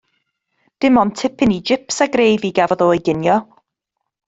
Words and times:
Dim 0.85 0.97
ond 1.01 1.13
tipyn 1.21 1.53
i 1.57 1.59
jips 1.71 2.03
a 2.05 2.07
grefi 2.17 2.51
gafodd 2.61 2.85
o 2.87 2.89
i 2.97 3.03
ginio. 3.11 3.37